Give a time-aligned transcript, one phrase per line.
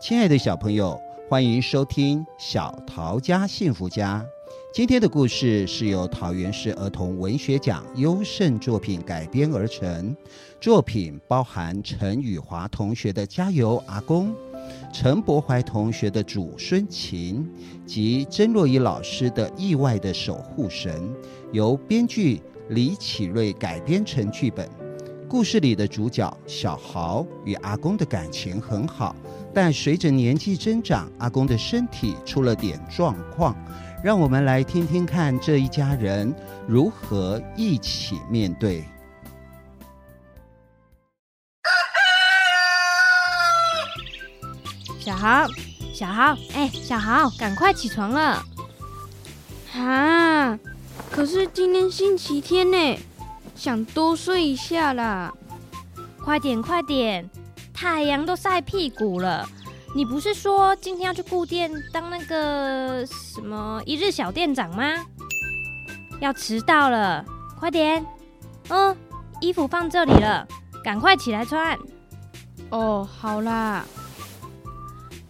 [0.00, 4.24] 亲爱的小朋友，欢迎收听小桃家幸福家。
[4.72, 10.14] 今天的故事是由桃园市儿童文学奖优胜作品改编而成，
[10.60, 14.30] 作品包含陈雨华同学的《加油阿公》，
[14.92, 17.44] 陈柏怀同学的《祖孙情》
[17.84, 21.02] 及曾若仪老师的《意外的守护神》，
[21.50, 24.68] 由编剧李启瑞改编成剧本。
[25.28, 29.14] 故事里的主角小豪与阿公的感情很好，
[29.54, 33.54] 但随着年纪增长，阿公的身体出了点状况。
[34.02, 36.34] 让我们来听听看这一家人
[36.66, 38.84] 如何一起面对。
[44.98, 45.46] 小豪，
[45.92, 48.42] 小豪，哎，小豪，赶快起床了！
[49.74, 50.58] 啊，
[51.10, 52.98] 可是今天星期天呢。
[53.58, 55.34] 想多睡一下啦，
[56.22, 57.28] 快点快点，
[57.74, 59.44] 太阳都晒屁股了。
[59.96, 65.04] 你不是说今天要去顾店当那个什么一日小店长吗？
[66.20, 67.24] 要迟到了，
[67.58, 68.06] 快点。
[68.68, 68.96] 嗯，
[69.40, 70.46] 衣服放这里了，
[70.84, 71.76] 赶快起来穿。
[72.70, 73.84] 哦，好啦。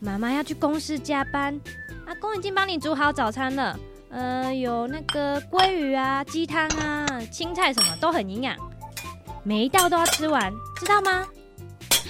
[0.00, 1.58] 妈妈要去公司加班，
[2.06, 3.78] 阿公已经帮你煮好早餐了。
[4.10, 8.56] 呃，有那个鲑鱼啊、鸡汤啊、青菜什么都很营养，
[9.42, 11.26] 每一道都要吃完，知道吗？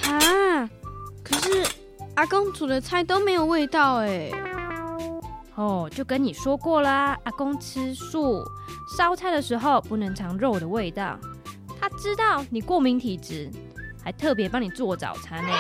[0.05, 0.69] 啊，
[1.25, 1.67] 可是
[2.15, 4.31] 阿公煮的菜都没有味道哎。
[5.57, 8.45] 哦，就跟你说过啦，阿公吃素，
[8.97, 11.19] 烧菜的时候不能尝肉的味道。
[11.81, 13.51] 他知道你过敏体质，
[14.05, 15.53] 还特别帮你做早餐呢，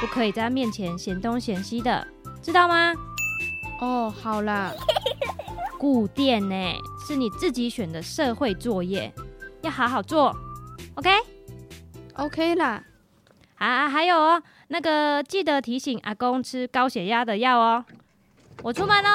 [0.00, 2.04] 不可以在他面前嫌东嫌西的，
[2.42, 2.92] 知道吗？
[3.80, 4.72] 哦，好啦。
[5.82, 6.54] 顾店呢，
[7.04, 9.12] 是你自己选的社会作业，
[9.62, 10.32] 要好好做
[10.94, 12.84] ，OK？OK 啦。
[13.56, 17.84] 啊，还有哦，那个记得提醒阿公吃高血压的药哦。
[18.62, 19.10] 我出门喽。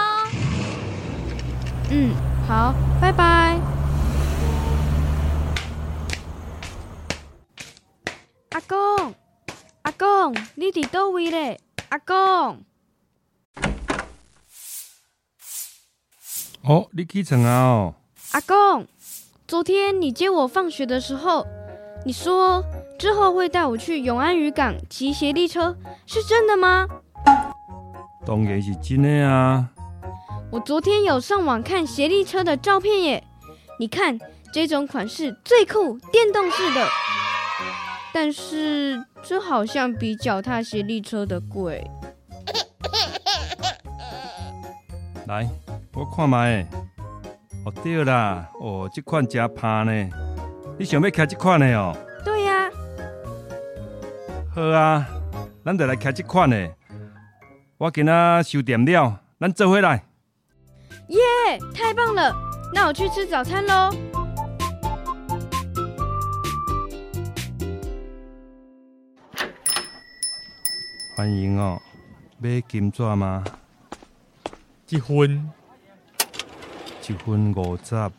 [1.89, 2.13] 嗯，
[2.45, 3.57] 好，拜拜。
[8.49, 9.15] 阿公，
[9.83, 11.61] 阿公，你伫倒位咧？
[11.87, 12.61] 阿公。
[16.67, 17.61] 哦，你起床啊！
[17.61, 17.95] 哦，
[18.31, 18.85] 阿公，
[19.47, 21.47] 昨天你接我放学的时候，
[22.05, 22.61] 你说
[22.99, 26.85] 之后会带我去永安渔港骑斜力车，是真的吗？
[28.25, 29.69] 当然是真的啊！
[30.51, 33.23] 我昨天有上网看斜力车的照片耶，
[33.79, 34.19] 你看
[34.51, 36.85] 这种款式最酷，电动式的，
[38.13, 41.89] 但是这好像比脚踏斜力车的贵。
[45.27, 45.49] 来。
[45.97, 46.61] 我看卖，
[47.65, 50.09] 哦对啦，哦这款真怕呢。
[50.77, 51.91] 你想要开这款的哦？
[52.23, 52.71] 对呀、啊。
[54.53, 55.07] 好啊，
[55.65, 56.71] 咱就来开这款的。
[57.79, 60.03] 我今仔收点了，咱做回来。
[61.07, 61.19] 耶，
[61.73, 62.31] 太棒了！
[62.75, 63.89] 那我去吃早餐喽。
[71.15, 71.81] 欢迎哦，
[72.37, 73.43] 买金纸吗？
[74.85, 75.51] 结婚。
[77.09, 78.11] 一分五十，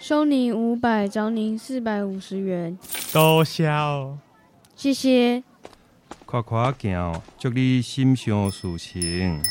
[0.00, 2.78] 收你五百，找您四百五十元。
[3.12, 4.16] 多谢哦，
[4.74, 5.42] 谢谢。
[6.24, 9.42] 快快行，祝你心想事成。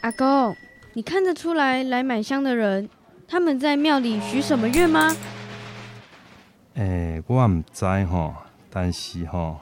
[0.00, 0.56] 阿公，
[0.94, 2.88] 你看得出来来买香的人，
[3.28, 5.14] 他们在庙里许什么愿吗？
[6.74, 8.34] 诶、欸，我唔知吼，
[8.68, 9.60] 但是吼，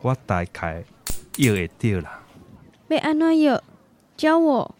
[0.00, 0.82] 我大概
[1.36, 2.20] 约会到啦。
[2.88, 3.62] 被安怎约？
[4.16, 4.74] 教我。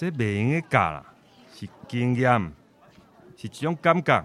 [0.00, 1.04] 这袂用个教啦，
[1.54, 2.40] 是经验，
[3.36, 4.24] 是一种感觉。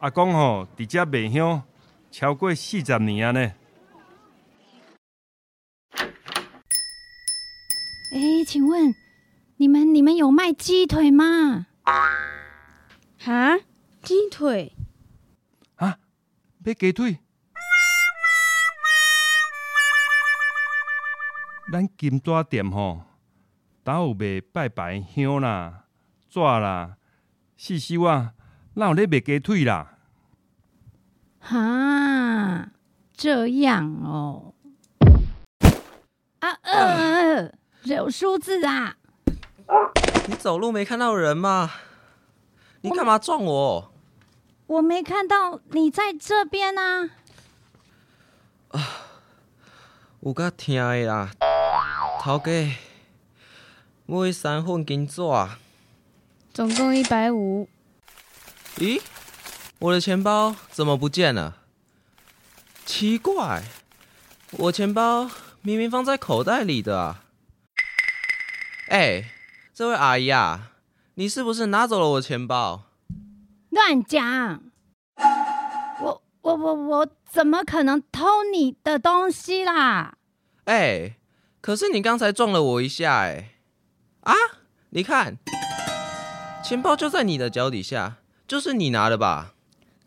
[0.00, 1.62] 阿公吼，伫遮卖香
[2.10, 3.40] 超过四十年啊呢。
[8.12, 8.94] 哎，请问
[9.56, 11.68] 你们你们有卖鸡腿吗？
[13.18, 13.58] 哈？
[14.02, 14.76] 鸡腿？
[15.76, 15.96] 啊？
[16.62, 17.18] 卖鸡腿？
[21.72, 23.06] 咱金纸店吼。
[23.84, 25.84] 哪有卖拜拜香啦、
[26.30, 26.96] 纸啦、
[27.56, 28.34] 四收啊？
[28.74, 29.98] 哪有咧卖鸡腿啦？
[31.40, 32.68] 哈，
[33.16, 34.54] 这样哦。
[36.38, 37.52] 啊呃，
[37.82, 38.96] 有数字啊！
[40.28, 41.70] 你走路没看到人吗？
[42.82, 43.92] 你干嘛撞我？
[44.68, 47.10] 我，没看到你在这边啊！
[48.68, 48.80] 啊，
[50.20, 51.30] 有够听的啦，
[52.20, 52.52] 头家。
[54.12, 55.22] 买三份金纸，
[56.52, 57.66] 总共一百五。
[58.76, 59.00] 咦，
[59.78, 61.56] 我的钱包怎么不见了？
[62.84, 63.62] 奇怪，
[64.50, 65.30] 我钱包
[65.62, 67.24] 明明放在口袋里的啊！
[68.88, 69.30] 哎、欸，
[69.72, 70.72] 这位阿姨啊，
[71.14, 72.82] 你是不是拿走了我的钱包？
[73.70, 74.62] 乱讲！
[76.02, 80.18] 我我我我怎么可能偷你的东西啦？
[80.64, 81.16] 哎、欸，
[81.62, 83.48] 可是你刚才撞了我一下、欸，哎，
[84.22, 84.34] 啊，
[84.90, 85.36] 你看，
[86.64, 89.54] 钱包就在你的脚底下，就是你拿的吧？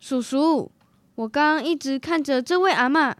[0.00, 0.70] 叔叔，
[1.16, 3.14] 我刚刚一直看着这位阿妈，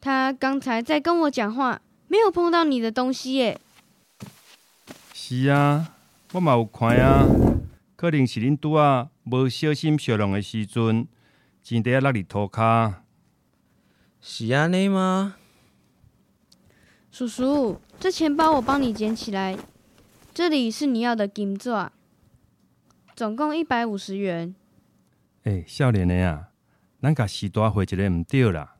[0.00, 3.60] 她刚才在跟我讲话，没有碰到你的东西耶。
[5.14, 5.94] 是啊，
[6.32, 7.24] 我嘛有看啊，
[7.94, 11.06] 可能是恁拄啊无小心小弄的时阵，
[11.62, 12.94] 钱袋落里涂骹。
[14.20, 15.36] 是安尼吗？
[17.12, 19.56] 叔叔，这钱包我帮你捡起来，
[20.34, 21.90] 这里是你要的金纸，
[23.14, 24.54] 总共一百五十元。
[25.42, 26.48] 哎、欸，少年的啊，
[27.02, 28.76] 咱甲时代回一个唔对啦。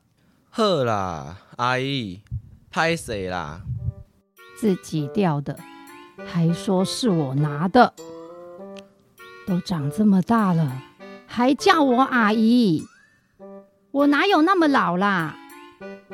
[0.49, 2.21] 好啦，阿姨，
[2.71, 3.61] 歹势啦，
[4.57, 5.55] 自己掉的，
[6.25, 7.93] 还说是我拿的，
[9.45, 10.81] 都长这么大了，
[11.27, 12.83] 还叫我阿姨，
[13.91, 15.37] 我哪有那么老啦？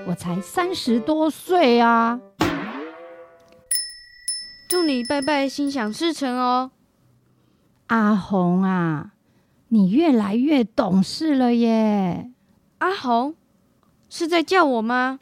[0.06, 2.20] 我才三十多岁啊！
[4.70, 6.70] 祝你拜拜心想事成哦，
[7.88, 9.14] 阿红啊，
[9.70, 12.30] 你越来越懂事了耶，
[12.78, 13.34] 阿红。
[14.12, 15.18] 是在叫我吗？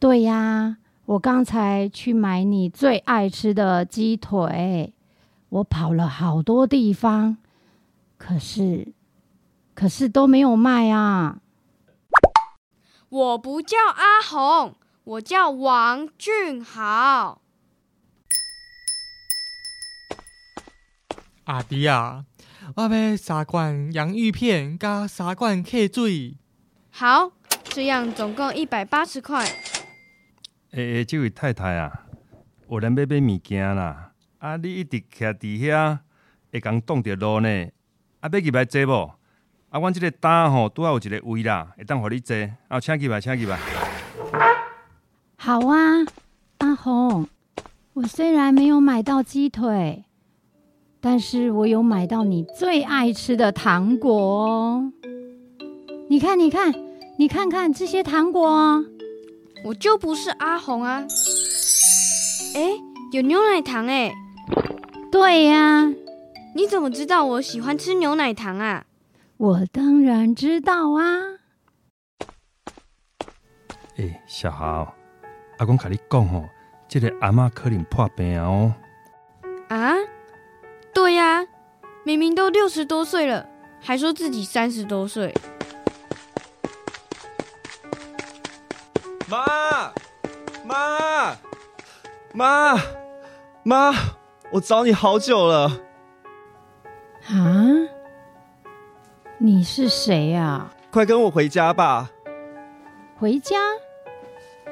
[0.00, 4.94] 对呀，我刚才去买你最爱吃的鸡腿，
[5.50, 7.36] 我跑了好多地方，
[8.16, 8.94] 可是，
[9.74, 11.40] 可是都没有卖啊。
[13.10, 17.42] 我不叫阿红，我叫王俊豪。
[21.44, 22.24] 阿弟啊。
[22.76, 26.36] 我要三罐洋芋片加三罐汽水。
[26.92, 27.32] 好，
[27.64, 29.44] 这样总共一百八十块。
[30.70, 32.06] 诶诶，这位太太啊，
[32.70, 35.98] 有人要买物件啦，啊，你一直徛伫遐，
[36.52, 37.48] 会讲挡着路呢。
[38.20, 39.14] 啊，要入来坐无？
[39.70, 42.36] 啊，阮这个单吼，拄好有一个位啦，会当互你坐。
[42.68, 43.58] 啊，请入来，请入来。
[45.44, 46.06] 好啊，
[46.58, 47.26] 阿红，
[47.94, 50.04] 我虽然没有买到鸡腿。
[51.00, 54.92] 但是我有买到你最爱吃的糖果哦！
[56.08, 56.72] 你看，你看，
[57.18, 58.84] 你看看这些糖果哦，
[59.64, 61.04] 我就不是阿红啊！
[62.54, 62.74] 哎，
[63.10, 64.14] 有牛奶糖哎！
[65.10, 65.92] 对呀，
[66.54, 68.84] 你怎么知道我喜欢吃牛奶糖啊？
[69.38, 71.02] 我当然知道啊！
[73.96, 74.94] 哎，小豪，
[75.62, 76.48] 阿公跟你讲哦，
[76.88, 78.74] 这个阿嬷可能破病哦。
[79.68, 79.94] 啊？
[80.92, 81.46] 对呀，
[82.02, 83.48] 明明都六十多岁了，
[83.80, 85.32] 还说自己三十多岁。
[89.28, 89.92] 妈，
[90.64, 91.36] 妈，
[92.34, 92.76] 妈，
[93.62, 93.94] 妈，
[94.50, 95.80] 我找你好久了。
[97.28, 97.86] 啊？
[99.38, 100.68] 你是谁呀？
[100.90, 102.10] 快跟我回家吧。
[103.16, 103.56] 回家？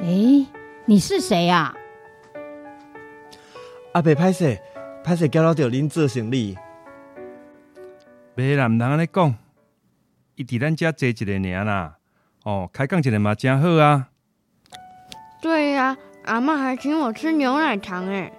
[0.00, 0.44] 哎，
[0.90, 1.72] 你是谁呀？
[3.92, 4.58] 阿伯歹势。
[5.04, 6.58] 歹势交到恁做生理，
[8.34, 9.32] 别人唔通安尼讲，
[10.34, 11.96] 伊伫咱家坐一个尔啦。
[12.42, 14.08] 哦，开讲一个嘛真好啊。
[15.40, 18.32] 对呀、啊，阿妈还请我吃牛奶糖诶。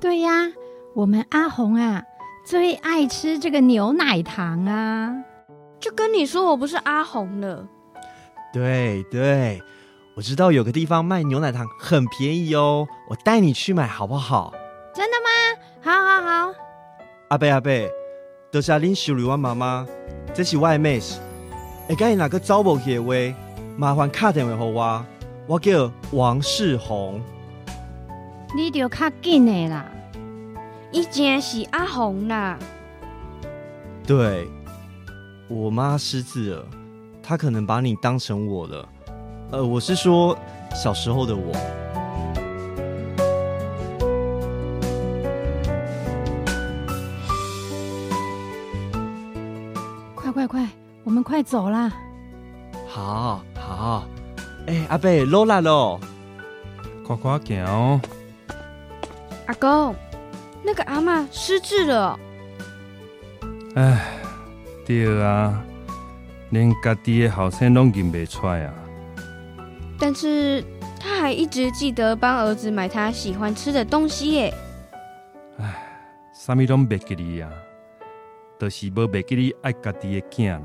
[0.00, 0.52] 对呀、啊，
[0.96, 2.02] 我们阿红啊
[2.44, 5.14] 最爱吃这个牛奶糖啊。
[5.78, 7.68] 就跟你说我不是阿红了。
[8.52, 9.62] 对对，
[10.18, 14.52] 我知道有个地方卖牛奶糖很便宜哦，我带你去买好不好？
[14.92, 15.30] 真的吗？
[15.80, 16.54] 好，好，好。
[17.28, 17.88] 阿贝，阿贝，
[18.50, 19.86] 多谢您收留我妈妈，
[20.34, 21.20] 这是我的妹子。
[21.86, 23.14] 会甲伊哪个找无去的话，
[23.76, 25.06] 麻烦打电话给我。
[25.46, 27.22] 我叫王世宏。
[28.56, 29.86] 你就较紧的啦，
[30.90, 32.58] 伊真是阿红啦。
[34.04, 34.48] 对，
[35.48, 36.66] 我妈失智了，
[37.22, 38.88] 她可能把你当成我了。
[39.50, 40.36] 呃，我是说
[40.74, 41.52] 小时候的我。
[50.14, 50.68] 快快快，
[51.02, 51.90] 我们快走啦！
[52.86, 54.04] 好，好。
[54.66, 55.98] 哎、欸，阿贝，落来喽！
[57.06, 57.98] 快快行哦！
[59.46, 59.94] 阿公，
[60.62, 62.20] 那个阿妈失智了。
[63.76, 64.12] 哎，
[64.84, 65.58] 对啊，
[66.50, 68.74] 连家己的后生拢认不出来啊。
[70.00, 70.64] 但是
[71.00, 74.54] 他还一直记得帮儿子买他喜欢吃的东西耶。
[75.58, 75.74] 唉，
[76.32, 77.50] 三米多白吉利呀，
[78.58, 80.62] 就是无白吉利爱家己的囝啦。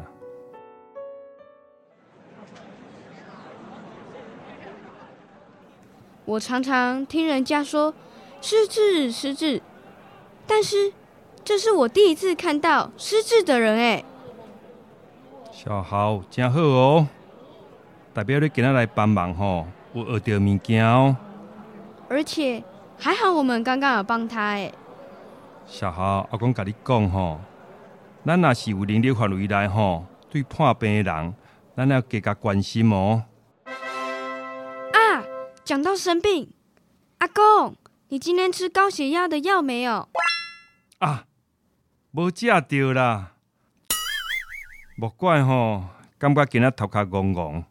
[6.25, 7.93] 我常常听人家说
[8.39, 9.61] 失智失智，
[10.47, 10.93] 但是
[11.43, 14.05] 这是我第一次看到失智的人哎。
[15.51, 17.07] 小豪真好哦。
[18.13, 21.17] 代表你今天来帮忙吼，有学到物件哦。
[22.07, 22.63] 而且
[22.95, 24.71] 还好我们刚刚有帮他诶。
[25.65, 27.41] 小豪，阿公甲你讲吼，
[28.23, 31.33] 咱若是有能力范围内吼，对破病的人，
[31.75, 33.23] 咱要加加关心哦。
[34.93, 35.23] 啊，
[35.63, 36.53] 讲到生病，
[37.17, 37.75] 阿公，
[38.09, 40.07] 你今天吃高血压的药没有？
[40.99, 41.25] 啊，
[42.11, 43.31] 无食着啦。
[44.95, 45.85] 莫怪吼，
[46.19, 47.63] 感觉今仔头壳戆戆。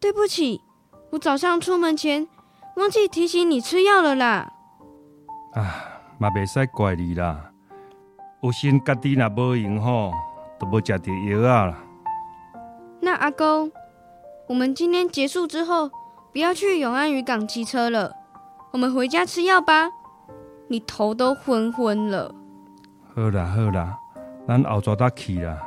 [0.00, 0.62] 对不起，
[1.10, 2.26] 我早上出门前
[2.76, 4.52] 忘记提醒你吃药了啦。
[5.54, 5.92] 啊。
[6.18, 7.50] 嘛袂使怪你啦，
[8.40, 10.10] 有心家己若无用吼，
[10.58, 11.76] 都无食着药啊啦。
[13.00, 13.70] 那阿公，
[14.48, 15.90] 我们今天结束之后，
[16.32, 18.16] 不要去永安渔港骑车了，
[18.72, 19.90] 我们回家吃药吧。
[20.68, 22.34] 你头都昏昏了。
[23.14, 23.98] 好啦好啦，
[24.48, 25.58] 咱后抓得去啦。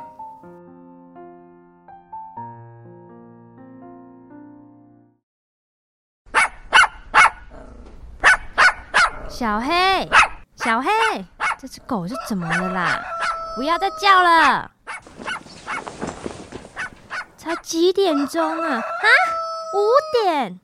[9.40, 10.06] 小黑。
[10.56, 10.90] 小黑，
[11.58, 13.02] 这只狗是怎么了啦？
[13.56, 14.70] 不要再叫了！
[17.38, 18.76] 才几点钟啊？
[18.76, 19.06] 啊，
[19.72, 20.60] 五点！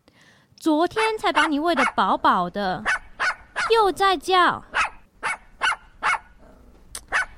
[0.60, 2.84] 昨天才把你喂得饱饱的，
[3.72, 4.62] 又在叫。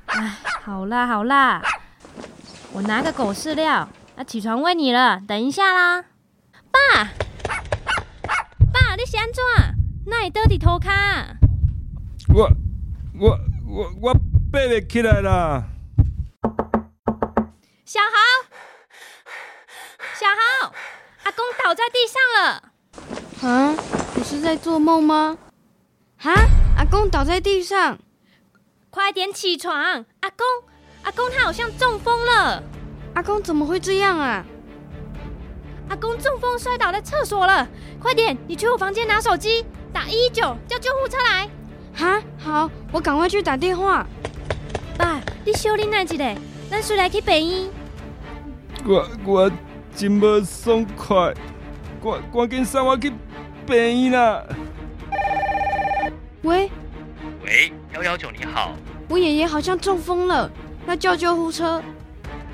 [0.06, 1.62] 哎，好啦好啦，
[2.72, 5.20] 我拿个狗饲料，要起床喂你了。
[5.28, 6.04] 等一下啦，
[10.32, 11.38] 到底偷看？
[12.34, 12.50] 我
[13.18, 14.20] 我我我爬
[14.68, 15.64] 不起来了。
[17.84, 18.48] 小豪，
[20.14, 20.72] 小豪，
[21.24, 22.62] 阿公倒在地上了。
[23.42, 23.74] 啊，
[24.14, 25.38] 你是在做梦吗？
[26.22, 26.32] 啊，
[26.76, 27.98] 阿公倒在地上，
[28.90, 29.74] 快点起床！
[30.20, 30.46] 阿公，
[31.04, 32.62] 阿公他好像中风了。
[33.14, 34.44] 阿公怎么会这样啊？
[35.88, 37.66] 阿公中风摔倒在厕所了。
[37.98, 41.48] 快点，你去我房间拿手机，打一一九，叫救护车来。
[41.94, 44.06] 哈，好，我赶快去打电话。
[44.96, 46.36] 爸，你小林哪一个？
[46.70, 47.70] 咱随来去病院。
[48.84, 49.50] 我我
[49.96, 51.34] 真不爽快，
[52.02, 53.12] 赶赶紧送我去
[53.66, 54.44] 病院啦！
[56.42, 56.70] 喂
[57.44, 58.74] 喂，幺幺九你好，
[59.08, 60.50] 我爷爷好像中风了，
[60.86, 61.82] 要叫救护车。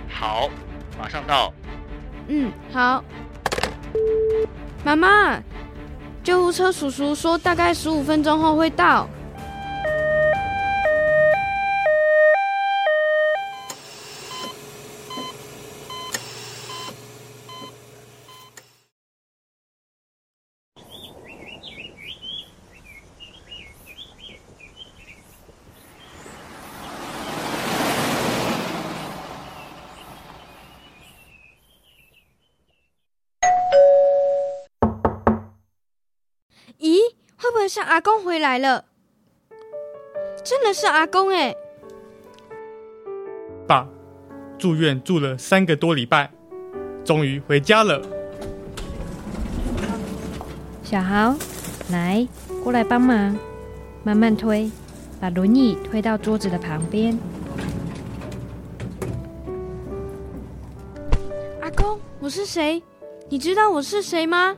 [0.09, 0.49] 好，
[0.99, 1.53] 马上到。
[2.29, 3.05] 嗯，好。
[4.85, 5.43] 妈妈，
[6.25, 9.07] 救护车叔叔说大概十五分钟后会到。
[37.67, 38.85] 是阿公回来了，
[40.45, 41.57] 真的是阿公哎！
[43.67, 43.89] 爸，
[44.59, 46.31] 住院住了三个多礼拜，
[47.05, 48.03] 终于回家了。
[50.83, 51.35] 小豪，
[51.91, 52.29] 来，
[52.63, 53.35] 过来帮忙，
[54.03, 54.71] 慢慢推，
[55.19, 57.19] 把轮椅推到桌子的旁边。
[61.63, 62.83] 阿公，我是谁？
[63.31, 64.55] 你知道我是谁吗？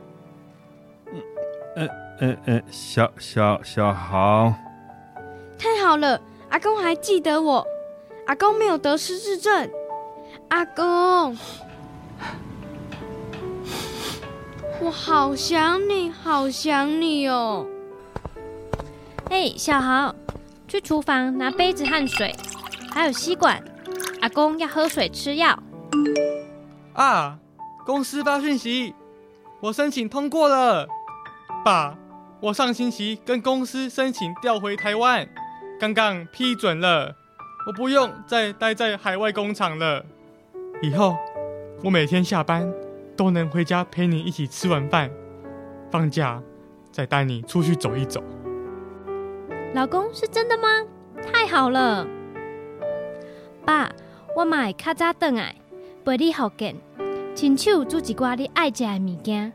[2.19, 4.51] 嗯嗯，小小小豪，
[5.59, 6.19] 太好了，
[6.49, 7.65] 阿公还记得我，
[8.25, 9.69] 阿公没有得失智症，
[10.49, 11.37] 阿公，
[14.81, 17.67] 我好想你，好想你哦。
[19.29, 20.15] 哎，小豪，
[20.67, 22.35] 去厨房拿杯子和水，
[22.91, 23.63] 还有吸管，
[24.21, 25.57] 阿公要喝水吃药。
[26.93, 27.37] 啊，
[27.85, 28.95] 公司发讯息，
[29.59, 30.87] 我申请通过了，
[31.63, 31.95] 爸。
[32.39, 35.27] 我上星期跟公司申请调回台湾，
[35.79, 37.15] 刚刚批准了，
[37.65, 40.05] 我不用再待在海外工厂了。
[40.83, 41.15] 以后
[41.83, 42.71] 我每天下班
[43.15, 45.09] 都能回家陪你一起吃完饭，
[45.89, 46.39] 放假
[46.91, 48.23] 再带你出去走一走。
[49.73, 50.67] 老公，是真的吗？
[51.33, 52.05] 太好了！
[53.65, 53.91] 爸，
[54.35, 55.55] 我买卡扎顿来
[56.05, 56.75] 陪你复健，
[57.33, 59.51] 亲手煮一寡你爱食的物件。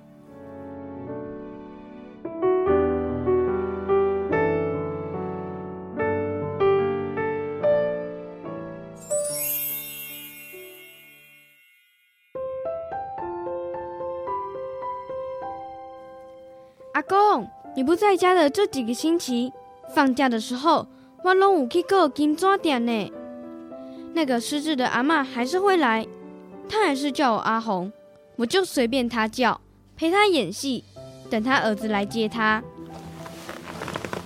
[17.03, 19.53] 公，你不在家的这几个星期，
[19.95, 20.87] 放假的时候，
[21.25, 23.13] 我拢有去过金纸店呢。
[24.15, 26.07] 那个失智的阿嬷还是会来，
[26.69, 27.93] 她还是叫我阿红，
[28.37, 29.61] 我就随便她叫，
[29.97, 30.85] 陪她演戏，
[31.31, 32.63] 等她儿子来接她。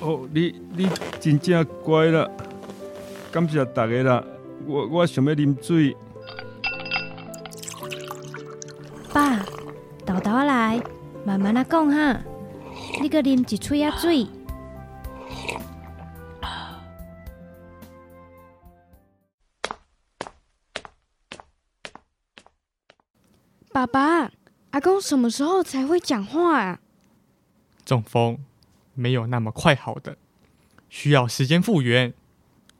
[0.00, 0.88] 哦，你你
[1.20, 2.30] 真正乖了，
[3.30, 4.24] 感谢大家啦，
[4.66, 5.96] 我我想要啉水。
[9.12, 9.38] 爸，
[10.04, 10.80] 豆豆来，
[11.24, 12.20] 慢慢啊讲哈，
[13.00, 14.26] 你阁啉一喙仔水。
[23.72, 24.30] 爸爸，
[24.70, 26.80] 阿公什么时候才会讲话啊？
[27.84, 28.38] 中风
[28.94, 30.16] 没有那么快好的，
[30.88, 32.14] 需要时间复原。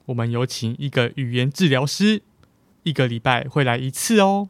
[0.07, 2.23] 我们有请一个语言治疗师，
[2.83, 4.49] 一个礼拜会来一次哦。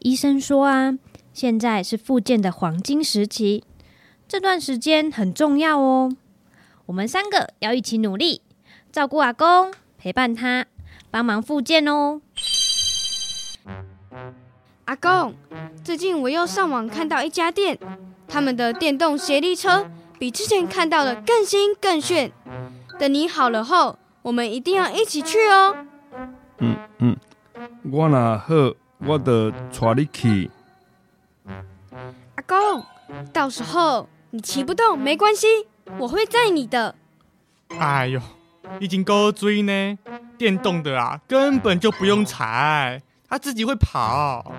[0.00, 0.98] 医生说啊，
[1.40, 3.64] 现在是复健的黄金时期，
[4.28, 6.14] 这段时间很重要哦。
[6.84, 8.42] 我们三个要一起努力，
[8.92, 10.66] 照顾阿公，陪伴他，
[11.10, 12.20] 帮忙复健哦。
[14.84, 15.34] 阿公，
[15.82, 17.78] 最近我又上网看到一家店，
[18.28, 22.30] 他们的电动协力车比之前看到的更新更炫。
[22.98, 25.86] 等你好了后，我们一定要一起去哦。
[26.58, 27.16] 嗯嗯，
[27.90, 28.74] 我若好，
[29.06, 30.50] 我就带你去。
[32.50, 32.84] 阿公，
[33.32, 35.46] 到时候你骑不动没关系，
[35.98, 36.96] 我会载你的。
[37.78, 38.20] 哎呦，
[38.80, 39.96] 已经够追呢，
[40.36, 44.52] 电动的啊，根本就不用踩，它自己会跑。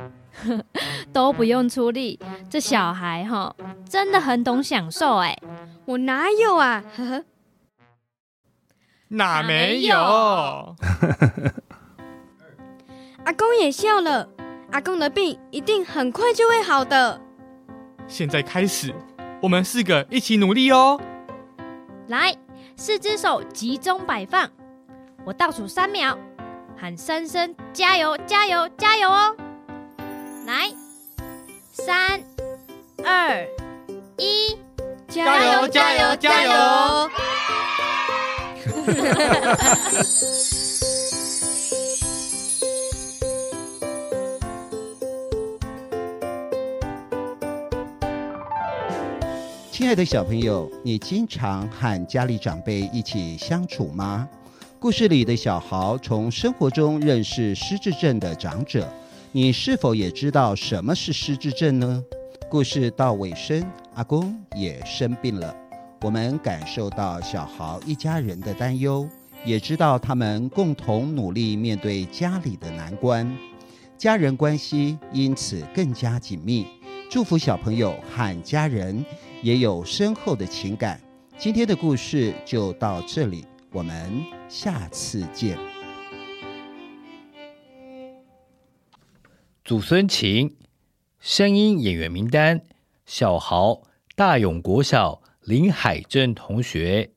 [1.11, 2.17] 都不用出力，
[2.49, 3.53] 这小孩哈
[3.89, 5.37] 真的很懂享受哎！
[5.83, 6.81] 我哪有啊？
[6.95, 7.25] 呵呵，
[9.09, 9.97] 哪没有？
[13.25, 14.29] 阿公也笑了，
[14.71, 17.19] 阿公的病一定很快就会好的。
[18.11, 18.93] 现在开始，
[19.41, 20.99] 我们四个一起努力哦！
[22.07, 22.35] 来，
[22.75, 24.51] 四只手集中摆放，
[25.23, 26.17] 我倒数三秒，
[26.77, 29.33] 喊三声加油，加油，加油哦！
[30.45, 30.69] 来，
[31.71, 32.21] 三、
[33.05, 33.47] 二、
[34.17, 34.57] 一，
[35.07, 35.67] 加油！
[35.69, 36.15] 加油！
[36.17, 37.09] 加油！
[49.71, 54.27] 亲爱的小朋友，你经常和家里长辈一起相处吗？
[54.77, 58.91] 故事里的小豪从生活中认识失智症的长者。
[59.31, 62.03] 你是否也知道什么是失智症呢？
[62.49, 65.55] 故事到尾声，阿公也生病了。
[66.01, 69.07] 我们感受到小豪一家人的担忧，
[69.45, 73.33] 也知道他们共同努力面对家里的难关，
[73.97, 76.67] 家人关系因此更加紧密。
[77.09, 79.05] 祝福小朋友和家人
[79.43, 81.01] 也有深厚的情感。
[81.37, 85.57] 今天的故事就到这里，我们下次见。
[89.65, 90.55] 祖孙情，
[91.19, 92.61] 声音演员名单：
[93.05, 93.81] 小豪，
[94.15, 97.09] 大勇国小林海镇同学；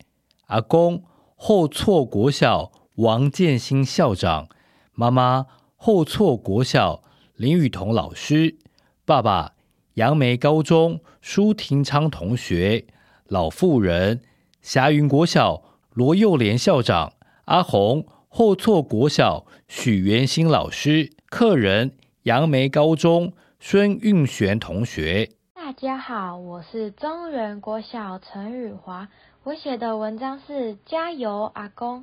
[0.47, 1.05] 阿公，
[1.37, 4.49] 后厝国小王建新校长；
[4.93, 7.03] 妈妈，后厝国小
[7.35, 8.57] 林雨桐老师；
[9.05, 9.54] 爸爸，
[9.95, 12.85] 杨梅高中舒廷昌同学；
[13.29, 14.23] 老妇人，
[14.61, 17.13] 霞云国小罗幼莲校长；
[17.45, 21.93] 阿红，后厝国小许元新老师；客人。
[22.25, 29.09] 杨梅高中孙运璇同学，大家好，我是中原国小陈雨华。
[29.45, 32.01] 我写的文章是《加油，阿公》。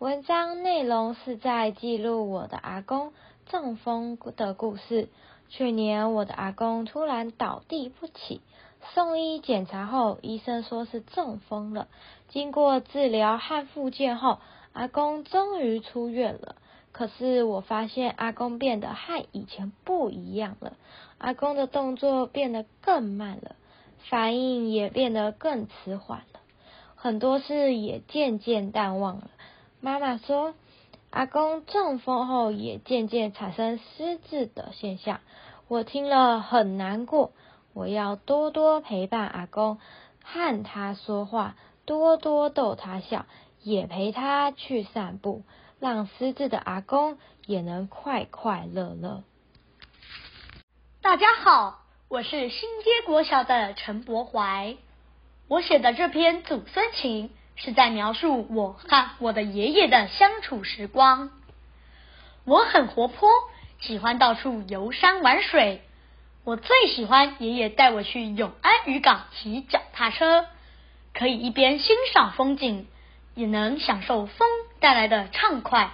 [0.00, 3.12] 文章内容是在记录我的阿公
[3.46, 5.08] 中风的故事。
[5.50, 8.40] 去年我的阿公突然倒地不起，
[8.94, 11.88] 送医检查后，医生说是中风了。
[12.28, 14.38] 经过治疗和复健后，
[14.72, 16.54] 阿公终于出院了。
[16.92, 20.74] 可是我发现阿公变得和以前不一样了，
[21.18, 23.56] 阿公的动作变得更慢了，
[24.08, 26.40] 反应也变得更迟缓了，
[26.94, 29.30] 很多事也渐渐淡忘了。
[29.80, 30.54] 妈妈说，
[31.10, 35.20] 阿公中风后也渐渐产生失智的现象，
[35.66, 37.32] 我听了很难过。
[37.72, 39.78] 我要多多陪伴阿公，
[40.22, 43.26] 和他说话，多多逗他笑，
[43.62, 45.42] 也陪他去散步。
[45.80, 49.24] 让失智的阿公也能快快乐乐。
[51.00, 54.76] 大家好，我是新街国小的陈柏怀。
[55.48, 57.28] 我写的这篇《祖孙情》
[57.62, 61.30] 是在描述我和我的爷爷的相处时光。
[62.44, 63.28] 我很活泼，
[63.80, 65.82] 喜欢到处游山玩水。
[66.42, 70.46] 我最喜欢爷爷带我去永安渔港骑脚踏车，
[71.12, 72.86] 可以一边欣赏风景，
[73.34, 74.48] 也能享受风
[74.80, 75.90] 带来的畅快。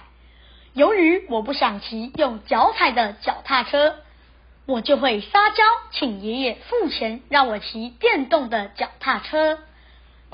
[0.71, 3.95] 由于我不想骑用脚踩的脚踏车，
[4.65, 9.59] 我就会撒娇，请爷爷付钱让我骑电动的脚踏车。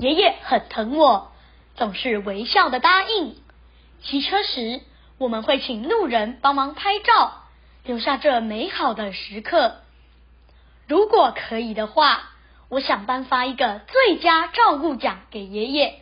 [0.04, 1.32] 爷爷很疼我，
[1.76, 3.36] 总是微笑的答应。
[4.02, 4.82] 骑车时，
[5.16, 7.44] 我们会请路人帮忙拍照，
[7.84, 9.76] 留下这美好的时刻。
[10.86, 12.32] 如果可以的话，
[12.68, 15.94] 我想颁发一个最佳照顾奖给爷爷，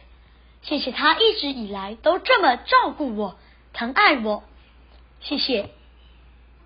[0.63, 3.39] 谢谢他一直以来都这么照顾我。
[3.73, 4.43] 疼爱我，
[5.21, 5.71] 谢谢